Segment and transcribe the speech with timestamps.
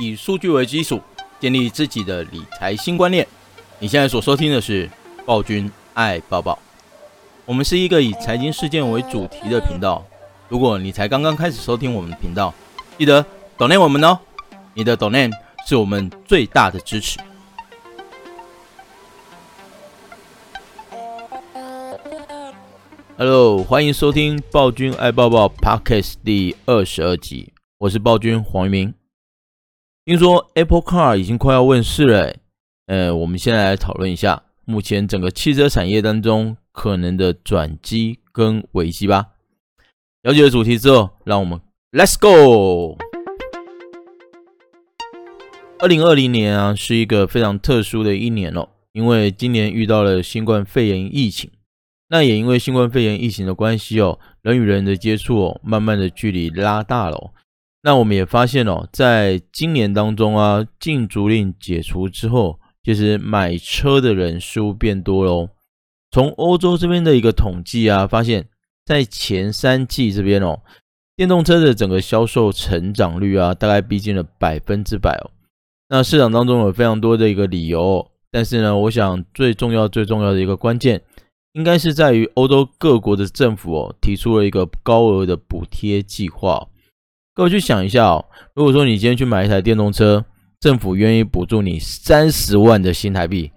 [0.00, 0.98] 以数据为基础，
[1.38, 3.28] 建立自己的理财新观念。
[3.78, 4.88] 你现在所收听的是
[5.26, 6.58] 暴君爱抱抱。
[7.44, 10.02] 我们是一个以财经事件为主题的频道。
[10.48, 12.54] 如果你才刚刚开始收听我们的频道，
[12.96, 13.22] 记得
[13.58, 14.18] donate 我们哦，
[14.72, 15.32] 你的 donate
[15.66, 17.18] 是我们最大的支持。
[23.18, 28.99] Hello，欢迎收听暴君爱抱抱 Podcast 第二十二集，我是暴君黄一鸣。
[30.10, 32.34] 听说 Apple Car 已经快要问世了，
[32.86, 39.28] 呃，我们现在来讨论一下目前整个汽车产业当中可能的转机跟危机吧。
[40.22, 41.60] 了解了主题之后，让我们
[41.92, 42.98] Let's go。
[45.78, 51.52] 二零二零年啊，是一个非常特殊的一年哦，因为今年遇到了新冠肺炎疫情。
[52.08, 57.30] 那也因为新冠肺炎疫情的关系哦，人与人的接触哦，慢慢的距离拉大了。
[57.82, 65.48] 那我们也发现哦，在今年当中啊，禁足令解除之后，其实买车的人数变多喽。
[66.10, 68.48] 从欧洲这边的一个统计啊，发现，
[68.84, 70.60] 在前三季这边哦，
[71.16, 75.30] 电动车的整个销售成长率啊，大概逼近了百分之百哦。
[75.88, 81.02] 那市场当中有非常多的一个理由，但是呢，我想最重要最重要的一个关键。
[81.52, 86.68] 应该是在于欧洲各国的政府哦，提出了一个高额的补贴计划。
[87.40, 88.22] 各位去想一下哦，
[88.54, 90.22] 如果说你今天去买一台电动车，
[90.60, 93.50] 政府愿意补助你三十万的新台币，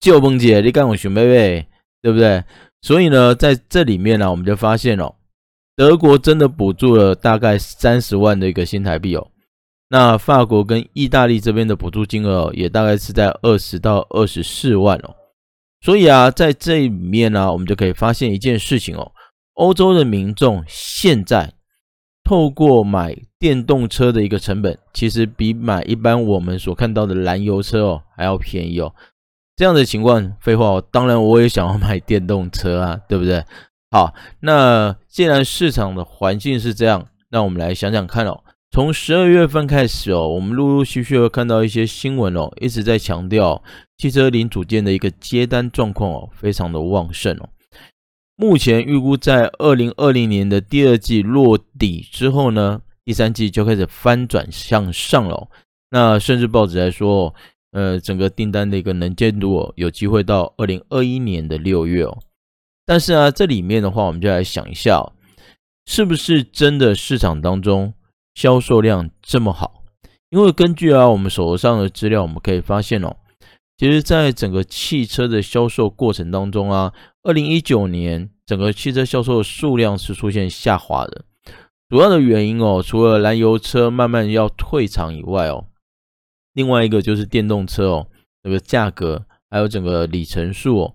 [0.00, 1.68] 就蹦姐，你干我熊妹妹，
[2.02, 2.42] 对不对？
[2.82, 5.14] 所以呢，在这里面呢，我们就发现哦，
[5.76, 9.28] 德国真的补助了大概三十万的一个新台币哦。
[9.88, 15.14] 那法国跟意大利这边的补助金额也大概是在二十到二十四万哦。
[15.82, 19.12] 所以啊，在这里面呢，我们就可以发现一件事情哦，
[19.54, 21.52] 欧洲的民众现在
[22.28, 28.92] 透过买电动车的一个成本，其实比买一般我们所看到的燃油车哦还要便宜哦。
[29.56, 33.42] 这样的情况，废话哦，当然我也想要买电动车啊，对不对？
[33.90, 38.44] 好，那既然市场的环境是这样，那我们来想想看哦。
[38.70, 43.62] 从十二月份开始哦，我们陆陆续续会看到一些新闻哦，一直在强调
[43.96, 47.48] 汽车零组件的一个接单状况哦，非常的旺盛哦。
[48.40, 55.48] 目前预估在二零二零年的第二季落底之后呢，第三季就开始翻转向上了。
[55.90, 57.34] 那甚至报纸来说，
[57.72, 62.16] 呃，整个订单的一个能见度哦，有机会到二零二一年的六月哦。
[62.86, 65.12] 但是啊，这里面的话，我们就来想一下哦，
[65.86, 67.92] 是不是真的市场当中，
[68.36, 69.82] 销售量这么好，
[70.30, 73.16] 因为根据啊我们手上的资料，我们可以发现哦，
[73.78, 81.24] 其实在整个汽车的销售过程当中啊，二零一九年整个汽车销售的数量是出现下滑的，
[81.88, 85.66] 主要的原因哦，除了燃油车慢慢要退场以外哦，
[86.54, 88.08] 另外一个就是电动车哦，
[88.42, 90.94] 这个价格还有整个里程数哦，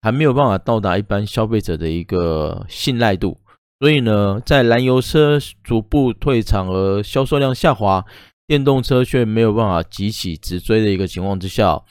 [0.00, 3.38] 还没有办法到达一般消费者的一个信赖度。
[3.78, 8.06] 所以呢，在燃油车逐步退场而销售量下滑，
[8.46, 11.82] 电动车却没有办法急起直追的一个情况之下，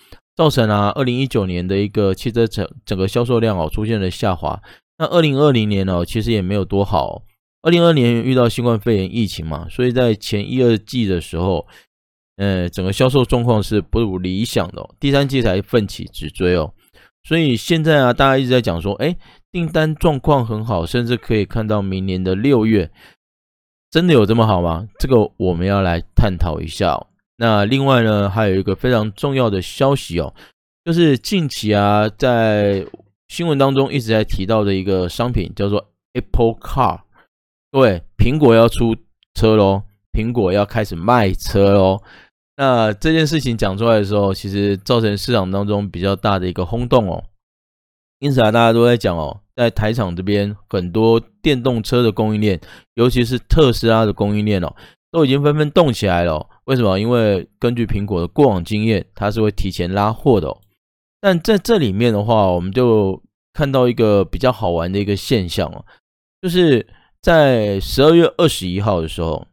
[0.42, 4.60] 造成啊，二零一九年的一个汽车整整个销售量哦出现了下滑。
[4.98, 7.22] 那二零二零年哦，其实也没有多好。
[7.62, 11.68] 二零二年遇到新冠肺炎疫情嘛，所以在前一二季的时候，
[12.38, 16.74] 呃，整个销售状况是不如理想的，第三季才奋起直追哦。
[17.24, 19.16] 所以现在啊，大家一直在讲说，哎。
[19.52, 22.90] 订单状况很好，甚至可以看到明年的六月，
[23.90, 24.88] 真的有这么好吗？
[24.98, 27.08] 这个我们要来探讨一下哦。
[27.42, 30.32] 那另外呢，还有一个非常重要的消息哦，
[30.86, 32.86] 就是近期啊，在
[33.30, 37.00] 新闻当中一直在提到的一个商品叫做 Apple Car，
[37.72, 38.96] 对，苹果要出
[39.34, 39.82] 车喽，
[40.12, 42.04] 苹果要开始卖车喽。
[42.58, 47.24] 那这件事情讲出来的时候，其实造成市场当中比较大的一个轰动哦。
[48.20, 52.62] 因此啊，大家都在讲哦，在台厂这边很多电动车的供应链，
[52.94, 54.76] 尤其是特斯拉的供应链哦，
[55.10, 56.48] 都已经纷纷动起来了。
[56.72, 56.98] 为什么？
[56.98, 60.56] 因为根据苹果的过往经验，它是会提前拉货的。
[61.20, 63.22] 但在这里面的话，我们就
[63.52, 65.84] 看到一个比较好玩的一个现象哦，
[66.42, 66.88] 就是
[67.22, 69.46] 在十二月二十一号的时候，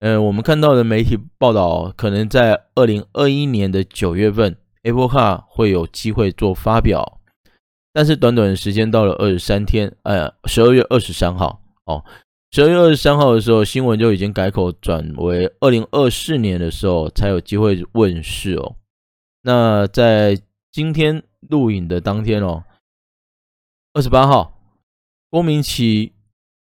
[0.00, 7.20] 嗯，我们看到的媒体报道，可能在二零二一年的九月份，Apple Car 会有机会做发表。
[7.94, 12.04] 但是短短的时间到了二十三天，呃，十二月二十三号，哦，
[12.52, 18.74] 十二月二十三号的时候，新闻就已经改口转为二零二四年的时候才有机会问世哦。
[19.42, 20.36] 那在
[20.72, 22.64] 今天录影的当天哦，
[23.94, 24.60] 二十八号，
[25.30, 26.10] 郭明錤，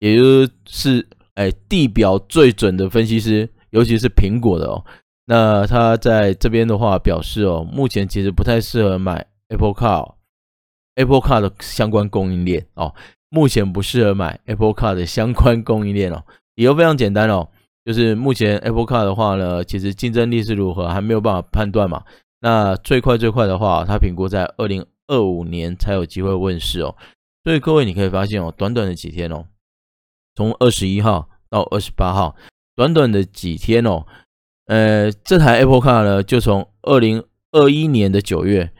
[0.00, 4.84] 也就是哎地表最准的分析师，尤其是苹果的哦，
[5.26, 12.92] 那他在这边的话表示哦，目前其实不太适合买 Apple Car，Apple Car 的相关供应链哦，
[13.28, 16.24] 目前不适合买 Apple Car 的相关供应链哦，
[16.54, 17.48] 理由非常简单哦，
[17.84, 22.04] 就是目前 Apple Car 的话呢，其实竞争力是如何还没有办法判断嘛。
[22.40, 26.94] 那最快最快的话，它评估在二零二五年才有机会问世哦。
[27.44, 29.46] 所以各位你可以发现哦，短短的几天哦，
[30.34, 32.36] 从二十一号到二十八号，
[32.74, 34.06] 短短的几天哦。
[34.66, 38.72] 呃，这台 Apple Car 呢，就从二零二一年的九月，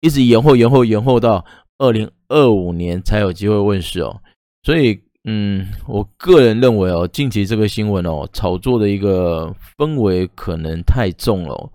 [0.00, 1.44] 一直延后、延后、延后到
[1.78, 4.20] 二零二五年才有机会问世哦。
[4.62, 11.72] 所以，嗯，我个人认为哦，近期这个新闻哦，炒作的一个氛围可能太重了哦。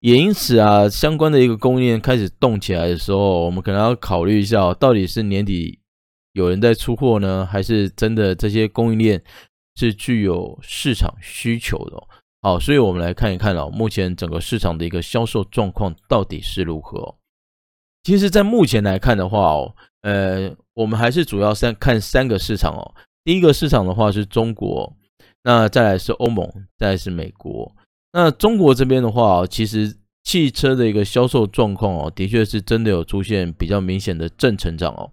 [0.00, 5.78] 也因此啊，相关的一个供应链开始动起来的时候，我们可能要考虑一下哦，到底是年底
[6.32, 9.22] 有人在出货呢，还是真的这些供应链
[9.76, 12.08] 是具有市场需求的哦？
[12.40, 17.16] 好，所以我们来看一看哦，目前整个市场的一个销售状况到底是如何？
[18.02, 22.94] 其实，在目前来看的话哦，呃，我们还是主要三看三个市场哦。
[23.24, 24.96] 第一个市场的话是中国，
[25.44, 27.70] 那再来是欧盟，再来是美国。
[28.12, 29.94] 那中国这边的话，其实
[30.24, 35.10] 汽车的一个销售状况哦，的确是真的有出现比较明显的正成长哦。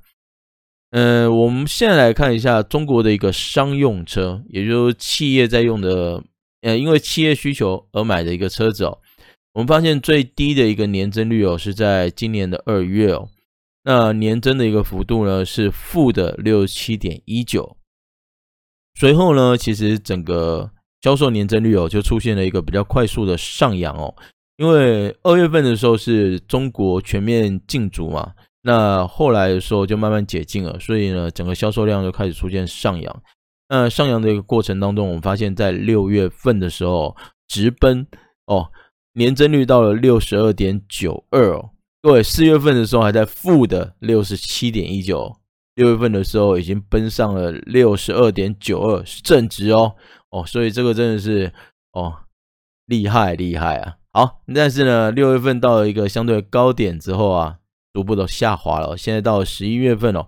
[0.91, 6.23] 呃，我们现在来看一下中国的一个商用车，也就是企业在用的。
[6.61, 8.97] 呃，因为企业需求而买的一个车子哦，
[9.57, 13.27] 我们发现最低的一个年增率哦，是在今年的二月哦，
[13.85, 17.75] 那年增的一个幅度呢是负的六十七点一九。
[18.99, 20.69] 随后呢，其实整个
[21.01, 24.13] 销售年增率哦就出现了一个比较快速的上扬哦，
[24.57, 33.23] 因为二月份的时候是中国全面禁足嘛，那后来的时候就慢慢解禁了，所以呢，整个销售量就开始出现上扬。
[33.69, 37.17] 那上扬的一个过程当中，我们发现，在六月份的时候，
[37.47, 38.05] 直奔
[38.45, 38.69] 哦，
[39.17, 41.71] 年增率到了六十二点九二哦。
[42.03, 45.35] 各位，四月份的时候还在负的六十七点一九，
[45.73, 49.95] 六月份的时候已经奔上了六十二点九二，是正值哦
[50.29, 51.51] 哦，所以这个真的是
[51.93, 52.13] 哦
[52.85, 53.95] 厉害厉害啊！
[54.13, 57.57] 好，但是呢，六月份到了一个相对高点之后啊，
[57.93, 58.95] 逐步都下滑了。
[58.95, 60.27] 现在到了十一月份哦，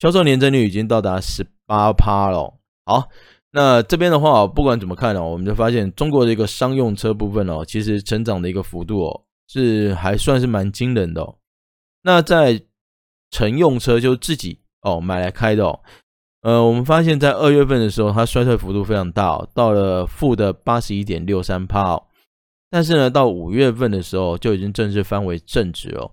[0.00, 2.54] 销售年增率已经到达十八趴了。
[2.86, 3.10] 好，
[3.56, 11.36] 那这边的话，不管怎么看呢，我们就发现中国的一个商用车部分哦，其实成长的一个幅度哦，是还算是蛮惊人的哦。
[12.02, 12.60] 那在
[13.30, 15.80] 乘用车，就自己哦买来开的哦，
[16.42, 22.02] 呃，我们发现在二月份的时候，它衰退幅度非常大哦，到了负的八十一点六三趴哦。
[22.70, 26.12] 但是呢，到五月份的时候，就已经正式翻为正值哦。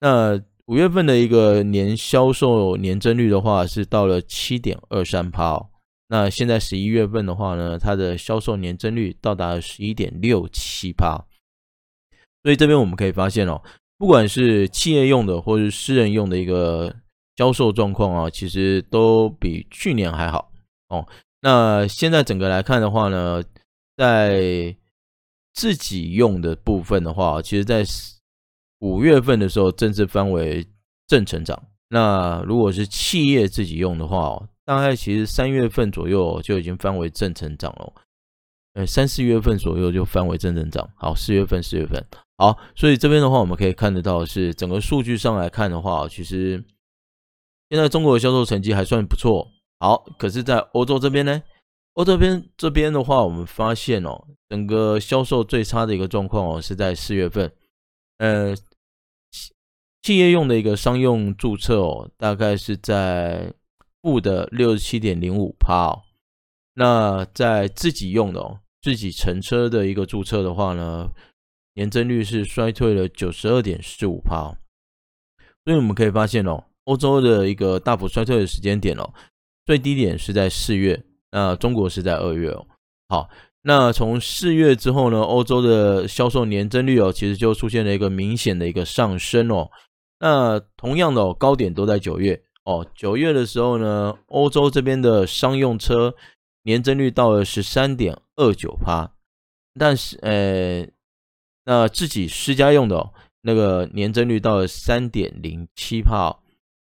[0.00, 5.66] 那五月份的一个年销售年增率的话，是到了七点二三趴哦。
[6.10, 11.22] 那现在十一月份的话呢，它的销售年增率到达了十一点六七趴，
[12.42, 13.62] 所以这边我们可以发现哦，
[13.98, 16.96] 不管是企业用的或是私人用的一个
[17.36, 20.50] 销售状况啊，其实都比去年还好
[20.88, 21.06] 哦。
[21.42, 23.44] 那现在整个来看的话呢，
[23.94, 24.74] 在
[25.52, 27.84] 自己用的部分的话，其实在
[28.78, 30.66] 五月份的时候正式翻为
[31.06, 31.62] 正成长。
[31.90, 34.48] 那如果是企业自己用的话哦。
[34.68, 37.90] 大概其实三月份左右就已经翻为正成长了，
[38.74, 40.86] 呃，三四月份左右就翻为正成长。
[40.94, 42.04] 好，四月份，四月份，
[42.36, 46.62] 好，所以这边的话，我们可以看得到是整个数据上来看的话，其实
[47.70, 49.50] 现在中国的销售成绩还算不错。
[49.80, 51.42] 好，可是，在欧洲这边呢，
[51.94, 57.50] 欧洲边这边的话，我们发现哦，整个销售最差的一个状况哦，是在四月份，
[58.18, 58.54] 呃，
[60.02, 63.54] 企业用的一个商用注册哦，大概是在。
[64.02, 66.02] 负的六十七点零五趴哦，
[66.74, 71.10] 那在自己用的哦，自己乘车的一个注册的话呢，
[71.74, 74.56] 年增率是衰退了九十二点四五趴哦，
[75.64, 79.12] 所以我们可以发现哦，欧洲的一个大幅衰退的时间点哦，
[79.66, 82.66] 最低点是在四月，那中国是在二月哦。
[83.08, 83.28] 好，
[83.62, 89.70] 那从四月之后呢，欧洲的销售年增率哦，其实就出现了一个明显的一个上升哦。
[90.20, 92.42] 那同样的哦，高点都在九月。
[92.68, 96.14] 哦，九月的时候呢，欧洲这边的商用车
[96.64, 99.10] 年增率到了十三点二九趴，
[99.80, 100.86] 但是呃，
[101.64, 106.40] 那自己私家用的哦，那个年增率到了三点零七趴。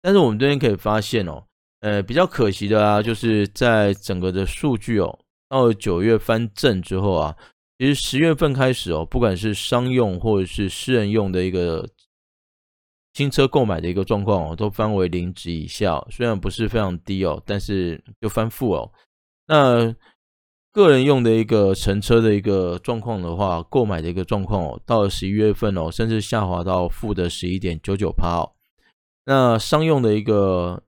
[0.01, 1.45] 但是我们这边可以发现哦，
[1.79, 7.37] 呃，比较可惜的啊，就是在整个的数据哦，到了九月翻正之后啊，
[7.79, 11.87] 其实十月份开始哦，不管是商用或者是私人用的一个。
[13.13, 18.91] 新车购买的一个状况哦，都翻为零值以下，虽然不是非常低哦，但是就翻负哦。
[19.47, 19.93] 那
[20.71, 28.53] 个人用的一个乘车的一个状况的话，购买的一个状况哦，到了十一月份哦，甚至下滑到负的十一点九九趴哦。
[29.25, 30.83] 那商用的一个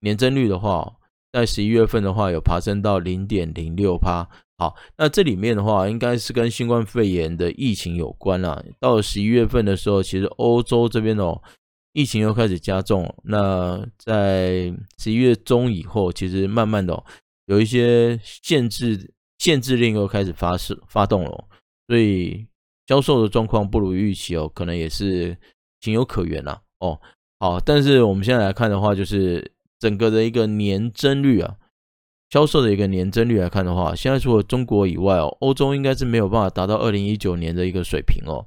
[0.00, 0.94] 年增率的话，
[1.32, 4.28] 在十一月份的话有爬升到零点零六趴。
[4.60, 8.62] 好，那这里面的话应该是跟新冠肺炎的疫情有关啦。
[8.78, 11.40] 到了十一月份的时候，其实欧洲这边哦，
[11.94, 13.10] 疫情又开始加重。
[13.24, 17.02] 那在十一月中以后，其实慢慢的哦。
[17.46, 21.44] 有一些限制限制令又开始发生发动了，
[21.88, 22.46] 所以
[22.86, 25.34] 销售的状况不如预期哦，可能也是
[25.80, 26.60] 情有可原啦。
[26.80, 27.00] 哦。
[27.38, 31.56] 好，但是我们现在来看的话，就是整个的一个年增率啊，
[32.30, 38.46] 销售的一个年增率来看的话，现在除了中国以外哦，欧洲应该是没有办法达到二零一九年的一个水平哦。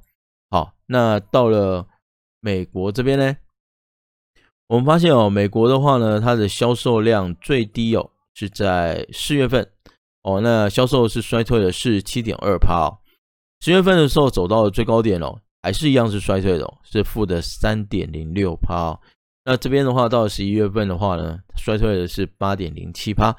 [0.50, 1.86] 好，那到了
[2.40, 3.36] 美国这边呢，
[4.68, 8.10] 我们发现哦，美国的话呢，它的销售量最低哦。
[8.36, 9.64] 是在四月份
[10.22, 12.98] 哦，那销售是衰退了四七点二趴哦。
[13.60, 19.00] 十月份的时候走到了最高点哦，还是一样是衰退的哦，是负的三点零六趴哦。
[19.44, 23.32] 那这边的话，到十一月份的话呢，衰退的是八点零七趴。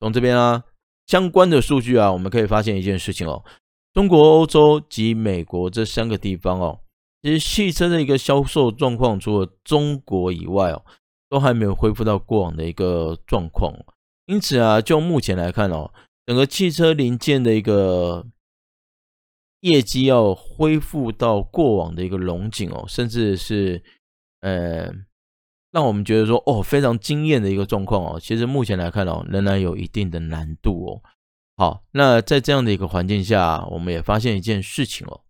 [0.00, 0.64] 从这边啊
[1.06, 3.44] 相关的数据啊，我们可以发现一件事情哦，
[3.92, 6.80] 中国、欧洲及美国这三个地方哦，
[7.22, 10.84] 其实汽车的一个销售状况，除了中国以外哦，
[11.28, 13.72] 都还没有恢复到过往的一个状况。
[14.26, 15.92] 因此啊，就目前来看哦，
[16.26, 18.26] 整个汽车零件的一个
[19.60, 23.82] 业绩要恢复到过往的一个龙景哦，甚至是
[24.40, 24.92] 呃，
[25.72, 28.20] 让我们觉得说哦，非常惊艳的一个状况哦。
[28.20, 31.02] 其实目前来看哦，仍然有一定的难度哦。
[31.56, 35.22] 好，那在这样的一个环境下，我们也发现一件事情哦。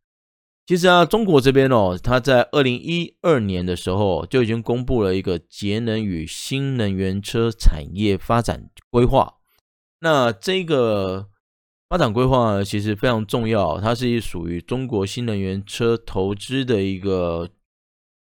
[0.67, 9.35] 其实啊，中国这边哦，它在二零一二年的时候就已经公布了一个节能与新能源车产业发展规划。
[10.01, 11.29] 那这个
[11.89, 17.49] 发展规划，其实非常重要，它是属于中国新能源车投资的一个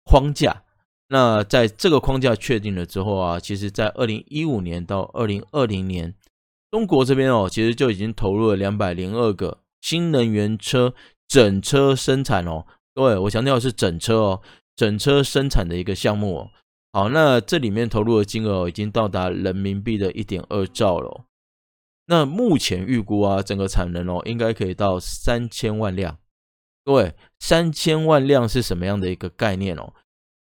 [0.05, 0.63] 框架。
[1.09, 6.15] 那在这个框架确定了之后啊，其实在二零一五年到二零二零年，
[6.71, 10.95] 中国这边哦，其实就已经投入了两百零二个新能源车。
[11.29, 14.43] 整车生产哦，各位，我强调是整车哦，
[14.77, 16.51] 整车生产的一个项目哦。
[16.93, 21.25] 好，那这里面投入的金额已经到达人民币的一点二兆了。
[22.07, 26.17] 那目前预估啊，整个产能哦，应该可以到三千万辆。
[26.85, 29.93] 各位，三千万辆是什么样的一个概念哦？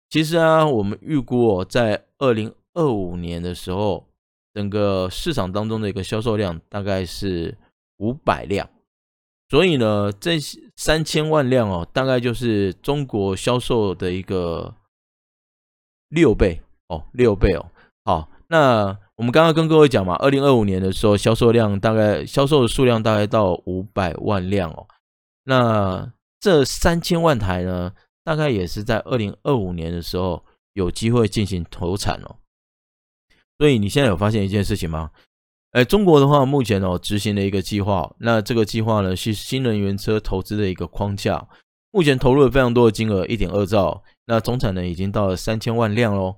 [0.09, 4.07] 其实啊，我们预估哦，在二零二五年的时候，
[4.53, 7.57] 整个市场当中的一个销售量大概是
[7.97, 8.69] 五百辆。
[9.49, 10.39] 所以呢，这
[10.75, 14.73] 三千万辆哦，大概就是中国销售的一个
[16.09, 17.65] 六倍哦，六倍哦。
[18.05, 24.87] 好，那我们刚刚跟各位讲嘛，二零二五年的时候，销售量大概销售的数量大概到五百万辆哦。
[25.43, 27.93] 那这三千万台呢，
[28.25, 32.35] 大概也是在二零二五年的时候有机会进行投产哦。
[33.57, 35.11] 所以你现在有发现一件事情吗？
[35.71, 41.47] 哎，中国的话，目前哦执行了一个计划，那这个计划呢是新能源车投资的一个框架，
[41.91, 46.35] 目前投入了非常多的金额，一点二兆，那总产能已经到了三千万辆喽。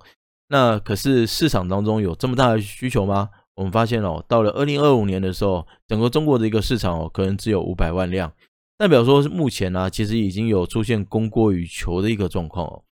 [0.48, 3.30] 那可是市场当中有这么大的需求吗？
[3.54, 8.32] 我们发现哦，到了二零二五年的时候，整个中国的一个市场哦，可能只有五百万辆，
[8.78, 12.84] 代表说目前呢，其实已经有出现供过于求的一个状况哦。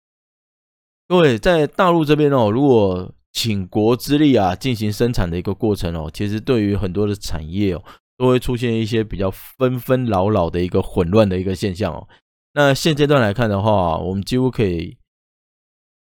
[1.06, 7.84] 各位在大陆这边哦，如果倾国之力啊，进行生产的一个过程哦，其实对于很多的产业哦，
[8.18, 12.08] 都会出现一些比较纷纷扰扰的一个混乱的一个现象哦。
[12.54, 14.96] 那现阶段来看的话，我们几乎可以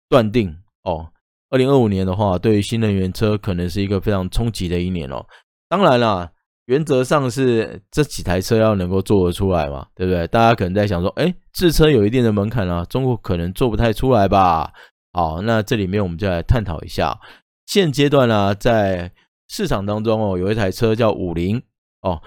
[0.08, 1.12] 断定哦，
[1.50, 5.26] 二零二五年的话，对于新能源车可能是一个非常冲击的一年哦。
[5.68, 6.32] 当然啦，
[6.66, 10.26] 原则上是这几台车要能够做得出来嘛，对不对？
[10.28, 14.72] 大家可能在想说，哎，制车有一定的门槛啊，中国可能做不太出来吧？
[15.12, 17.20] 好，那这里面我们就来探讨一下，
[17.66, 19.12] 现阶段呢、在
[19.48, 21.62] 市场当中哦，有一台车叫五菱
[22.00, 22.22] 哦，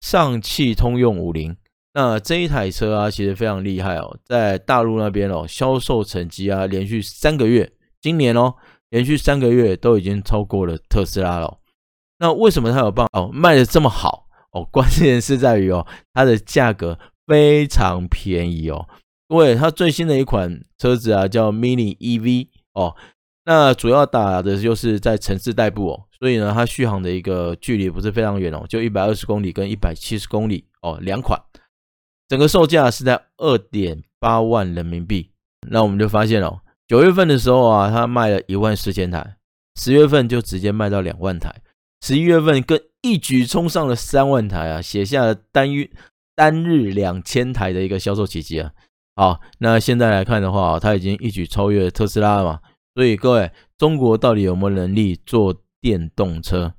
[0.00, 1.56] 上汽通用五菱。
[1.92, 8.54] 那这一台车啊，其实非常厉害哦，在大陆那边哦，销售成绩啊，连续三个月，今年哦，
[8.88, 11.58] 连续三个月都已经超过了特斯拉了。
[12.18, 14.64] 那为什么它有办法哦卖的这么好哦？
[14.70, 18.88] 关键是在于哦，它的价格非常便宜哦。
[19.28, 22.94] 各位，它最新的一款车子啊，叫 Mini EV 哦，
[23.46, 31.40] 那主要打的就是在城市代步哦，所以呢，它续航的一个距离不是非常远哦，就一百二十公里跟一百七十公里哦，两款，
[32.28, 35.30] 整个售价是在二点八万人民币。
[35.68, 39.36] 那我们就发现哦，九月份的时候啊，它卖了一万四千台，
[39.76, 41.50] 十月份就直接卖到两万台，
[42.06, 45.88] 十一月份更一举冲上了三万台啊，写下了单月
[46.36, 48.72] 单日两千台的一个销售奇迹啊。
[49.16, 52.60] 好，那现在来看的话，它已经一举超越特斯拉了嘛。
[52.94, 56.74] 所以各位，中国到底有没有能力做电动车？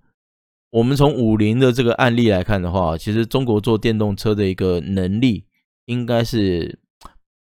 [0.70, 5.46] 我们从五菱的这个案例来看的话，其实中国做电动车的一个能力
[5.86, 6.77] 应该是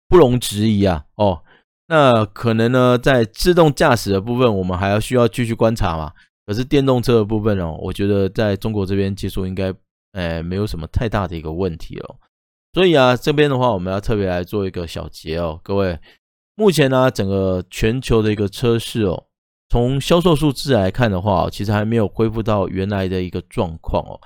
[0.06, 1.06] 不容置疑啊。
[1.14, 1.42] 哦，
[1.88, 6.12] 那可能呢，在自动驾驶的部分，我们还要需要继续观察嘛。
[6.46, 9.72] 可是电动车的部分哦，我觉得在中国这边技术应该，
[10.12, 12.16] 呃，没有什么太大的一个问题哦。
[12.72, 15.98] 所以啊，这边的话，我们要特别来做一个小结哦，各位。
[16.56, 19.24] 目前呢，整个全球的一个车市哦，
[19.70, 24.20] 从销售数字来看的话，其实还没有恢复到原来的一个状况哦。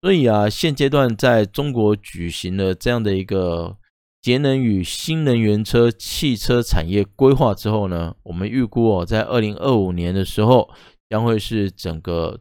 [0.00, 3.76] 所以啊，现阶段在中国举行了这样的一个
[4.20, 10.70] 节能与新能源车汽车产业规划之后呢，我们预估哦，在二零二五年的时候，
[11.12, 12.40] 将会是整个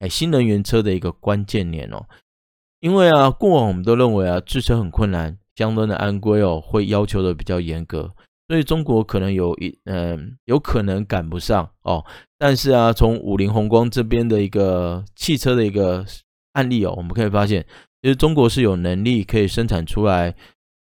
[0.00, 2.04] 哎新能源车的一个关键年哦。
[2.80, 5.38] 因为啊，过往我们都认为啊，制车很困难。
[5.56, 8.12] 相关的安规哦，会要求的比较严格，
[8.48, 12.04] 所以中国可能有一嗯，有可能赶不上哦。
[12.36, 16.04] 但是啊，从五菱宏光这边的一个汽车的一个
[16.54, 17.64] 案例哦，我们可以发现，
[18.02, 20.34] 其实中国是有能力可以生产出来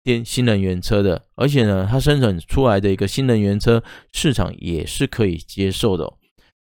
[0.04, 6.18] 电新能源车的，而且呢，它生产出来的一个新能源车市场也是可以接受的哦。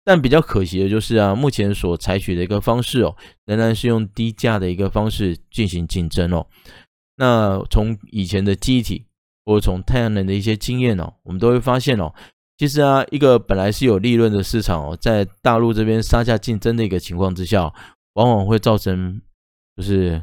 [0.07, 6.47] 但比较可惜的就是啊，目前所采取的一个方式哦，仍然是用低价的一个方式进行竞争哦。
[7.17, 9.05] 那从以前的记忆体，
[9.45, 12.15] 或者从太阳能的一些经验哦，我们都会发现哦，
[12.57, 17.63] 其实啊，一个本来是有利润的市场哦，在大陆这边杀价竞争的一个情况之下，
[18.15, 19.21] 往往会造成
[19.77, 20.23] 就是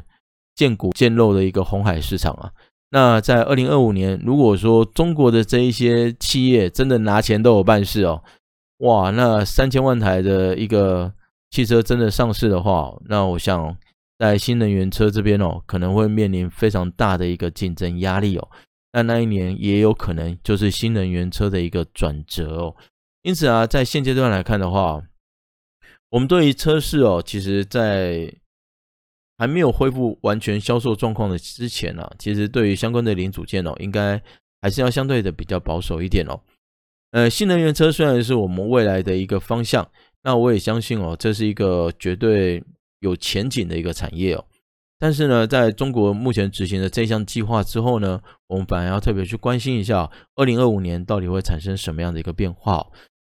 [0.54, 2.50] 见骨见肉的一个红海市场啊。
[2.88, 8.22] 那在二零二五年，如果说中国的这一些企业真的拿钱都有办事哦，
[8.78, 11.12] 哇，那三千万台的一个
[11.50, 13.76] 汽车真的上市的话，那我想。
[14.16, 18.48] 在新能源车这边哦，可能会面临非常大的一个竞争压力哦。
[18.92, 22.76] 那那一年也有可能就是新能源车的一个转折哦。
[23.22, 25.02] 因此啊，在现阶段来看的话，
[26.10, 28.32] 我们对于车市哦，其实在
[29.36, 34.22] 还没有恢复完全销售状况的之前呢，其实对于相关的零组件哦，应该
[34.62, 36.40] 还是要相对的比较保守一点哦。
[37.14, 39.88] 呃，新能源车虽然是我们未来的一个方向，
[40.24, 42.62] 那我也相信哦，这是一个绝对。
[43.00, 44.42] 有前景的一个产业哦，
[44.98, 52.86] 但是呢，在中国目前执行的这项计划之后呢，我们反而要特别去关心一下，二零二五年到底会产生什么样的一个变化？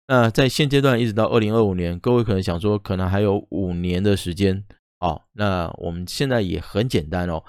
[0.06, 4.64] 那在现阶段一直到二零二五年，各位可能想说，可能还有五年的时间
[5.00, 5.20] 哦。
[5.34, 7.44] 那我们现在也很简单哦，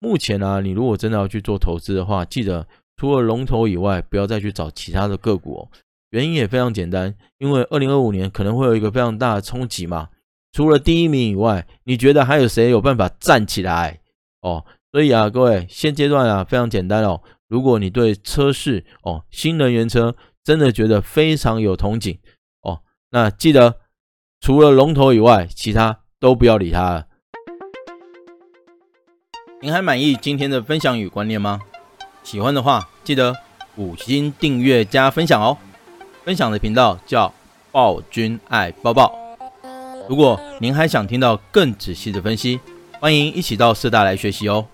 [0.00, 2.66] 目前呢，你如果真的要去做投资的话，记得
[3.02, 5.68] 除了龙头以外，不要再去找其他的个股哦。
[6.10, 10.10] 原因也非常简单，因为二零二五年可能会有一个非常大的冲击嘛。
[10.52, 13.98] 除了第一名以外，你觉得还有谁有办法站起来？
[14.42, 17.20] 哦，所以啊，各位，现阶段啊非常简单哦。
[17.48, 22.18] 如果你对车市哦，新能源车真的觉得非常有憧憬
[22.60, 23.80] 哦，那记得
[24.40, 27.08] 除了龙头以外，其他都不要理它了。
[29.60, 31.58] 您还满意今天的分享与观念吗？
[32.22, 33.36] 喜欢的话，记得
[33.76, 35.56] 五星订阅加分享哦。
[36.24, 37.32] 分享的频道叫
[37.72, 39.12] 暴君爱抱抱。
[40.08, 42.60] 如果您还想听到更仔细的分析，
[43.00, 44.66] 欢迎一起到社大来学习哦。